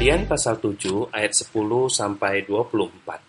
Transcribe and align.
pasal 0.00 0.56
7 0.56 1.12
ayat 1.12 1.36
10 1.36 1.52
sampai 1.92 2.48
24. 2.48 3.20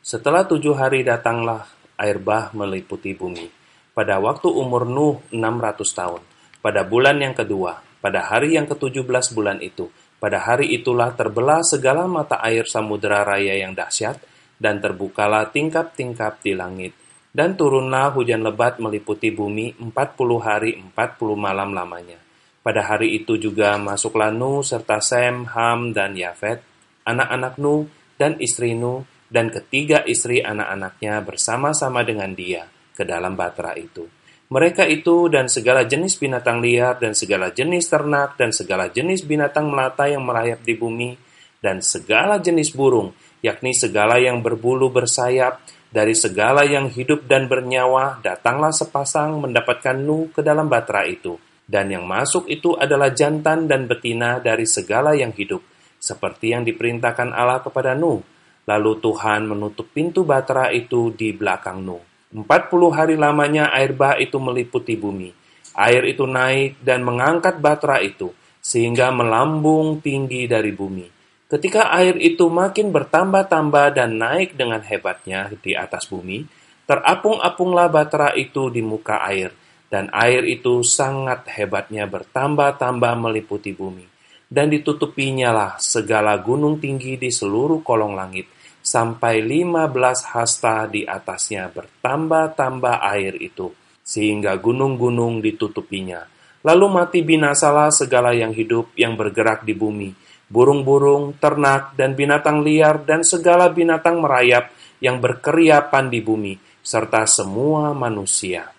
Setelah 0.00 0.48
tujuh 0.48 0.72
hari 0.72 1.04
datanglah 1.04 1.68
air 2.00 2.16
bah 2.16 2.56
meliputi 2.56 3.12
bumi. 3.12 3.52
Pada 3.92 4.16
waktu 4.16 4.48
umur 4.48 4.88
Nuh 4.88 5.20
600 5.28 5.76
tahun. 5.92 6.24
Pada 6.64 6.88
bulan 6.88 7.20
yang 7.20 7.36
kedua, 7.36 7.84
pada 8.00 8.32
hari 8.32 8.56
yang 8.56 8.64
ke-17 8.64 9.36
bulan 9.36 9.60
itu, 9.60 9.92
pada 10.16 10.40
hari 10.40 10.72
itulah 10.72 11.12
terbelah 11.12 11.60
segala 11.60 12.08
mata 12.08 12.40
air 12.40 12.64
samudera 12.64 13.20
raya 13.20 13.52
yang 13.52 13.76
dahsyat, 13.76 14.16
dan 14.56 14.80
terbukalah 14.80 15.52
tingkap-tingkap 15.52 16.40
di 16.40 16.56
langit. 16.56 16.96
Dan 17.28 17.60
turunlah 17.60 18.16
hujan 18.16 18.40
lebat 18.40 18.80
meliputi 18.80 19.28
bumi 19.36 19.76
40 19.84 19.92
hari 20.40 20.80
40 20.80 20.96
malam 21.36 21.76
lamanya. 21.76 22.25
Pada 22.66 22.82
hari 22.82 23.14
itu 23.14 23.38
juga 23.38 23.78
masuklah 23.78 24.34
Nuh 24.34 24.66
serta 24.66 24.98
Sem, 24.98 25.46
Ham, 25.54 25.94
dan 25.94 26.18
Yafet, 26.18 26.66
anak-anak 27.06 27.62
Nuh 27.62 27.86
dan 28.18 28.34
istri 28.42 28.74
Nuh, 28.74 29.06
dan 29.30 29.54
ketiga 29.54 30.02
istri 30.02 30.42
anak-anaknya 30.42 31.22
bersama-sama 31.22 32.02
dengan 32.02 32.34
dia 32.34 32.66
ke 32.90 33.06
dalam 33.06 33.38
batra 33.38 33.78
itu. 33.78 34.10
Mereka 34.50 34.82
itu 34.90 35.30
dan 35.30 35.46
segala 35.46 35.86
jenis 35.86 36.18
binatang 36.18 36.58
liar 36.58 36.98
dan 36.98 37.14
segala 37.14 37.54
jenis 37.54 37.86
ternak 37.86 38.34
dan 38.34 38.50
segala 38.50 38.90
jenis 38.90 39.22
binatang 39.22 39.70
melata 39.70 40.10
yang 40.10 40.26
merayap 40.26 40.66
di 40.66 40.74
bumi 40.74 41.14
dan 41.62 41.78
segala 41.86 42.42
jenis 42.42 42.74
burung, 42.74 43.14
yakni 43.46 43.78
segala 43.78 44.18
yang 44.18 44.42
berbulu 44.42 44.90
bersayap, 44.90 45.62
dari 45.86 46.18
segala 46.18 46.66
yang 46.66 46.90
hidup 46.90 47.30
dan 47.30 47.46
bernyawa, 47.46 48.18
datanglah 48.26 48.74
sepasang 48.74 49.38
mendapatkan 49.38 49.94
nu 49.94 50.34
ke 50.34 50.42
dalam 50.42 50.66
batra 50.66 51.06
itu. 51.06 51.38
Dan 51.66 51.90
yang 51.90 52.06
masuk 52.06 52.46
itu 52.46 52.78
adalah 52.78 53.10
jantan 53.10 53.66
dan 53.66 53.90
betina 53.90 54.38
dari 54.38 54.64
segala 54.64 55.18
yang 55.18 55.34
hidup, 55.34 55.60
seperti 55.98 56.54
yang 56.54 56.62
diperintahkan 56.62 57.34
Allah 57.34 57.58
kepada 57.58 57.98
Nuh 57.98 58.22
Lalu 58.66 58.98
Tuhan 58.98 59.46
menutup 59.46 59.86
pintu 59.94 60.26
batra 60.26 60.74
itu 60.74 61.14
di 61.14 61.30
belakang 61.30 61.86
Nuh. 61.86 62.02
Empat 62.34 62.66
puluh 62.66 62.90
hari 62.90 63.14
lamanya 63.14 63.70
air 63.70 63.94
bah 63.94 64.18
itu 64.18 64.42
meliputi 64.42 64.98
bumi. 64.98 65.30
Air 65.78 66.02
itu 66.10 66.26
naik 66.26 66.82
dan 66.82 67.06
mengangkat 67.06 67.62
batra 67.62 68.02
itu, 68.02 68.34
sehingga 68.58 69.14
melambung 69.14 70.02
tinggi 70.02 70.50
dari 70.50 70.74
bumi. 70.74 71.06
Ketika 71.46 71.94
air 71.94 72.18
itu 72.18 72.50
makin 72.50 72.90
bertambah-tambah 72.90 73.94
dan 73.94 74.18
naik 74.18 74.58
dengan 74.58 74.82
hebatnya 74.82 75.46
di 75.62 75.78
atas 75.78 76.10
bumi, 76.10 76.42
terapung-apunglah 76.90 77.86
batra 77.86 78.34
itu 78.34 78.66
di 78.66 78.82
muka 78.82 79.22
air, 79.30 79.54
dan 79.86 80.10
air 80.10 80.42
itu 80.46 80.82
sangat 80.82 81.46
hebatnya 81.50 82.10
bertambah-tambah 82.10 83.14
meliputi 83.18 83.70
bumi. 83.70 84.06
Dan 84.46 84.70
ditutupinya 84.70 85.50
lah 85.50 85.72
segala 85.82 86.38
gunung 86.38 86.78
tinggi 86.78 87.18
di 87.18 87.34
seluruh 87.34 87.82
kolong 87.82 88.14
langit, 88.14 88.46
sampai 88.78 89.42
lima 89.42 89.90
belas 89.90 90.22
hasta 90.22 90.86
di 90.86 91.02
atasnya 91.02 91.66
bertambah-tambah 91.74 93.02
air 93.02 93.34
itu, 93.42 93.74
sehingga 94.06 94.54
gunung-gunung 94.62 95.42
ditutupinya. 95.42 96.22
Lalu 96.62 96.86
mati 96.86 97.26
binasalah 97.26 97.90
segala 97.90 98.34
yang 98.34 98.54
hidup 98.54 98.94
yang 98.94 99.18
bergerak 99.18 99.66
di 99.66 99.74
bumi, 99.74 100.14
burung-burung, 100.46 101.34
ternak, 101.42 101.98
dan 101.98 102.14
binatang 102.14 102.62
liar, 102.62 103.02
dan 103.02 103.26
segala 103.26 103.66
binatang 103.70 104.22
merayap 104.22 104.70
yang 105.02 105.18
berkeriapan 105.18 106.06
di 106.06 106.22
bumi, 106.22 106.54
serta 106.86 107.26
semua 107.26 107.90
manusia. 107.94 108.75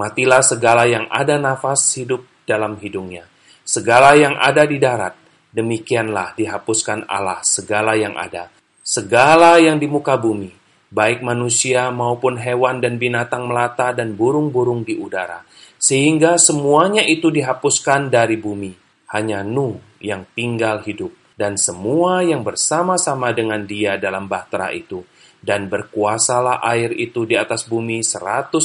Matilah 0.00 0.40
segala 0.40 0.88
yang 0.88 1.04
ada 1.12 1.36
nafas 1.36 1.84
hidup 1.92 2.24
dalam 2.48 2.80
hidungnya, 2.80 3.28
segala 3.68 4.16
yang 4.16 4.32
ada 4.40 4.64
di 4.64 4.80
darat, 4.80 5.12
demikianlah 5.52 6.32
dihapuskan 6.40 7.04
Allah 7.04 7.44
segala 7.44 8.00
yang 8.00 8.16
ada, 8.16 8.48
segala 8.80 9.60
yang 9.60 9.76
di 9.76 9.84
muka 9.84 10.16
bumi, 10.16 10.48
baik 10.88 11.20
manusia 11.20 11.92
maupun 11.92 12.40
hewan 12.40 12.80
dan 12.80 12.96
binatang 12.96 13.44
melata 13.44 13.92
dan 13.92 14.16
burung-burung 14.16 14.88
di 14.88 14.96
udara, 14.96 15.44
sehingga 15.76 16.40
semuanya 16.40 17.04
itu 17.04 17.28
dihapuskan 17.28 18.08
dari 18.08 18.40
bumi. 18.40 18.72
Hanya 19.12 19.44
Nuh 19.44 20.00
yang 20.00 20.24
tinggal 20.32 20.80
hidup, 20.80 21.12
dan 21.40 21.56
semua 21.56 22.20
yang 22.20 22.44
bersama-sama 22.44 23.32
dengan 23.32 23.64
dia 23.64 23.96
dalam 23.96 24.28
bahtera 24.28 24.76
itu, 24.76 25.00
dan 25.40 25.72
berkuasalah 25.72 26.60
air 26.68 26.92
itu 26.92 27.24
di 27.24 27.32
atas 27.32 27.64
bumi 27.64 28.04
150 28.04 28.60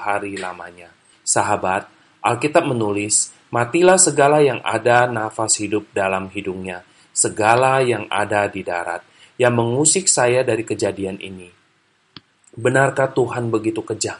hari 0.00 0.40
lamanya. 0.40 0.88
Sahabat, 1.20 1.84
Alkitab 2.24 2.64
menulis, 2.64 3.36
matilah 3.52 4.00
segala 4.00 4.40
yang 4.40 4.64
ada 4.64 5.04
nafas 5.04 5.60
hidup 5.60 5.92
dalam 5.92 6.32
hidungnya, 6.32 6.88
segala 7.12 7.84
yang 7.84 8.08
ada 8.08 8.48
di 8.48 8.64
darat, 8.64 9.04
yang 9.36 9.52
mengusik 9.52 10.08
saya 10.08 10.40
dari 10.40 10.64
kejadian 10.64 11.20
ini. 11.20 11.52
Benarkah 12.56 13.12
Tuhan 13.12 13.52
begitu 13.52 13.84
kejam? 13.84 14.16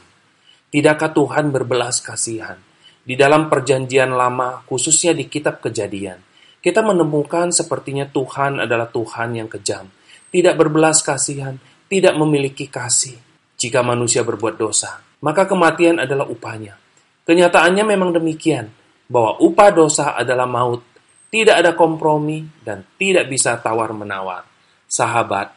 Tidakkah 0.69 1.17
Tuhan 1.17 1.49
berbelas 1.49 1.97
kasihan? 1.97 2.61
Di 3.01 3.17
dalam 3.17 3.49
perjanjian 3.49 4.13
lama, 4.13 4.61
khususnya 4.69 5.17
di 5.17 5.25
kitab 5.25 5.65
kejadian, 5.65 6.21
kita 6.65 6.81
menemukan 6.81 7.53
sepertinya 7.53 8.09
Tuhan 8.09 8.57
adalah 8.57 8.89
Tuhan 8.89 9.37
yang 9.37 9.45
kejam, 9.45 9.85
tidak 10.33 10.57
berbelas 10.57 11.05
kasihan, 11.05 11.61
tidak 11.85 12.17
memiliki 12.17 12.65
kasih. 12.65 13.21
Jika 13.53 13.85
manusia 13.85 14.25
berbuat 14.25 14.57
dosa, 14.57 14.97
maka 15.21 15.45
kematian 15.45 16.01
adalah 16.01 16.25
upahnya. 16.25 16.73
Kenyataannya 17.21 17.85
memang 17.85 18.17
demikian, 18.17 18.73
bahwa 19.05 19.37
upah 19.45 19.69
dosa 19.69 20.17
adalah 20.17 20.49
maut, 20.49 20.81
tidak 21.29 21.61
ada 21.61 21.77
kompromi, 21.77 22.41
dan 22.65 22.81
tidak 22.97 23.29
bisa 23.29 23.61
tawar-menawar 23.61 24.55
sahabat, 24.89 25.51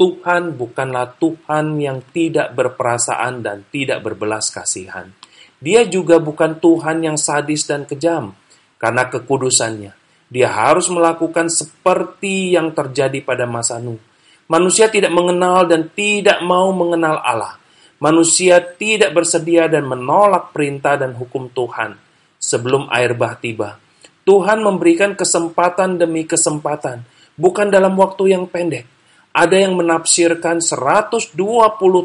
Tuhan 0.00 0.56
bukanlah 0.56 1.12
Tuhan 1.20 1.76
yang 1.76 2.00
tidak 2.12 2.56
berperasaan 2.56 3.44
dan 3.44 3.68
tidak 3.68 4.00
berbelas 4.00 4.48
kasihan. 4.48 5.12
Dia 5.60 5.84
juga 5.84 6.16
bukan 6.16 6.56
Tuhan 6.56 7.04
yang 7.04 7.20
sadis 7.20 7.68
dan 7.68 7.84
kejam, 7.84 8.32
karena 8.80 9.12
kekudusannya. 9.12 9.99
Dia 10.30 10.46
harus 10.46 10.86
melakukan 10.86 11.50
seperti 11.50 12.54
yang 12.54 12.70
terjadi 12.70 13.18
pada 13.26 13.50
masa 13.50 13.82
Nuh. 13.82 13.98
Manusia 14.46 14.86
tidak 14.86 15.10
mengenal 15.10 15.66
dan 15.66 15.90
tidak 15.90 16.38
mau 16.46 16.70
mengenal 16.70 17.18
Allah. 17.18 17.58
Manusia 17.98 18.62
tidak 18.62 19.12
bersedia 19.12 19.66
dan 19.66 19.84
menolak 19.90 20.54
perintah 20.54 20.94
dan 20.94 21.18
hukum 21.18 21.50
Tuhan 21.50 21.98
sebelum 22.38 22.88
air 22.88 23.12
bah 23.18 23.36
tiba. 23.36 23.76
Tuhan 24.24 24.62
memberikan 24.62 25.18
kesempatan 25.18 25.98
demi 25.98 26.24
kesempatan 26.24 27.02
bukan 27.34 27.68
dalam 27.68 27.98
waktu 27.98 28.32
yang 28.32 28.46
pendek. 28.46 28.86
Ada 29.30 29.66
yang 29.66 29.78
menafsirkan 29.78 30.58
120 30.58 31.38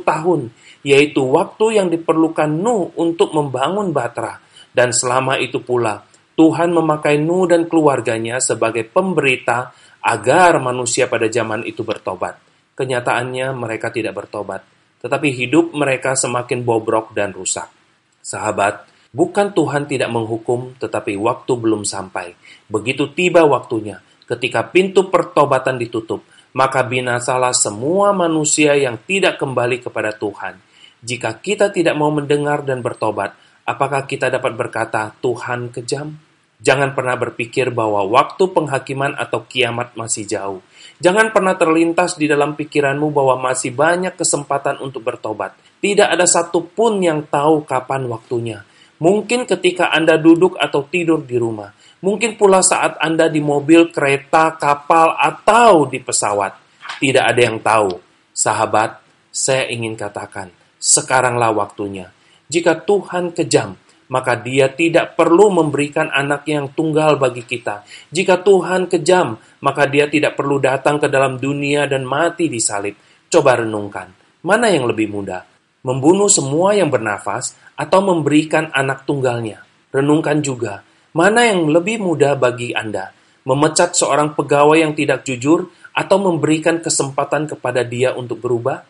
tahun, 0.06 0.42
yaitu 0.86 1.22
waktu 1.26 1.66
yang 1.82 1.88
diperlukan 1.90 2.50
Nuh 2.50 2.94
untuk 2.98 3.34
membangun 3.34 3.90
Batra. 3.90 4.38
Dan 4.70 4.94
selama 4.94 5.42
itu 5.42 5.58
pula, 5.64 6.06
Tuhan 6.36 6.76
memakai 6.76 7.16
Nuh 7.20 7.48
dan 7.48 7.68
keluarganya 7.68 8.44
sebagai 8.44 8.84
pemberita 8.84 9.72
agar 10.04 10.60
manusia 10.60 11.08
pada 11.08 11.32
zaman 11.32 11.64
itu 11.64 11.82
bertobat. 11.82 12.38
Kenyataannya 12.76 13.56
mereka 13.56 13.90
tidak 13.90 14.20
bertobat, 14.20 14.62
tetapi 15.00 15.32
hidup 15.32 15.72
mereka 15.72 16.14
semakin 16.14 16.68
bobrok 16.68 17.16
dan 17.16 17.32
rusak. 17.32 17.72
Sahabat, 18.20 18.84
bukan 19.16 19.56
Tuhan 19.56 19.88
tidak 19.88 20.12
menghukum, 20.12 20.76
tetapi 20.76 21.16
waktu 21.16 21.56
belum 21.56 21.88
sampai. 21.88 22.36
Begitu 22.68 23.16
tiba 23.16 23.48
waktunya, 23.48 24.04
Ketika 24.26 24.66
pintu 24.74 25.14
pertobatan 25.14 25.78
ditutup, 25.78 26.26
maka 26.58 26.82
binasalah 26.82 27.54
semua 27.54 28.10
manusia 28.10 28.74
yang 28.74 28.98
tidak 29.06 29.38
kembali 29.38 29.86
kepada 29.86 30.18
Tuhan. 30.18 30.58
Jika 31.06 31.38
kita 31.38 31.70
tidak 31.70 31.94
mau 31.94 32.10
mendengar 32.10 32.66
dan 32.66 32.82
bertobat, 32.82 33.38
apakah 33.70 34.10
kita 34.10 34.34
dapat 34.34 34.58
berkata, 34.58 35.14
"Tuhan 35.22 35.70
kejam"? 35.70 36.18
Jangan 36.66 36.98
pernah 36.98 37.14
berpikir 37.14 37.70
bahwa 37.70 38.02
waktu 38.10 38.50
penghakiman 38.50 39.14
atau 39.14 39.46
kiamat 39.46 39.94
masih 39.94 40.26
jauh. 40.26 40.66
Jangan 40.98 41.30
pernah 41.30 41.54
terlintas 41.54 42.18
di 42.18 42.26
dalam 42.26 42.58
pikiranmu 42.58 43.14
bahwa 43.14 43.38
masih 43.54 43.70
banyak 43.70 44.18
kesempatan 44.18 44.82
untuk 44.82 45.06
bertobat. 45.06 45.54
Tidak 45.78 46.10
ada 46.10 46.26
satupun 46.26 47.06
yang 47.06 47.30
tahu 47.30 47.62
kapan 47.70 48.10
waktunya. 48.10 48.66
Mungkin 48.98 49.46
ketika 49.46 49.94
Anda 49.94 50.18
duduk 50.18 50.58
atau 50.58 50.88
tidur 50.90 51.22
di 51.22 51.38
rumah, 51.38 51.70
Mungkin 52.06 52.38
pula 52.38 52.62
saat 52.62 53.02
Anda 53.02 53.34
di 53.34 53.42
mobil, 53.42 53.90
kereta, 53.90 54.54
kapal, 54.62 55.18
atau 55.18 55.90
di 55.90 55.98
pesawat. 55.98 56.54
Tidak 57.02 57.26
ada 57.26 57.42
yang 57.42 57.58
tahu. 57.58 57.98
Sahabat, 58.30 59.02
saya 59.34 59.66
ingin 59.74 59.98
katakan, 59.98 60.54
sekaranglah 60.78 61.50
waktunya. 61.50 62.14
Jika 62.46 62.78
Tuhan 62.86 63.34
kejam, 63.34 63.74
maka 64.12 64.38
dia 64.38 64.70
tidak 64.70 65.18
perlu 65.18 65.50
memberikan 65.50 66.12
anak 66.14 66.46
yang 66.50 66.74
tunggal 66.74 67.18
bagi 67.18 67.46
kita. 67.46 67.86
Jika 68.14 68.42
Tuhan 68.46 68.90
kejam, 68.92 69.38
maka 69.62 69.86
dia 69.90 70.06
tidak 70.10 70.38
perlu 70.38 70.62
datang 70.62 71.02
ke 71.02 71.08
dalam 71.10 71.42
dunia 71.42 71.90
dan 71.90 72.06
mati 72.06 72.50
di 72.50 72.62
salib. 72.62 72.98
Coba 73.30 73.62
renungkan, 73.62 74.14
mana 74.46 74.70
yang 74.70 74.86
lebih 74.86 75.10
mudah? 75.10 75.42
Membunuh 75.86 76.30
semua 76.30 76.74
yang 76.74 76.90
bernafas 76.90 77.54
atau 77.78 78.02
memberikan 78.02 78.74
anak 78.74 79.06
tunggalnya? 79.06 79.62
Renungkan 79.94 80.42
juga, 80.42 80.82
Mana 81.16 81.48
yang 81.48 81.72
lebih 81.72 82.04
mudah 82.04 82.36
bagi 82.36 82.76
Anda? 82.76 83.16
memecat 83.46 83.94
seorang 83.94 84.34
pegawai 84.34 84.82
yang 84.82 84.98
tidak 84.98 85.22
jujur, 85.24 85.70
atau 85.96 86.18
memberikan 86.20 86.82
kesempatan 86.82 87.48
kepada 87.48 87.86
dia 87.88 88.12
untuk 88.12 88.42
berubah? 88.42 88.90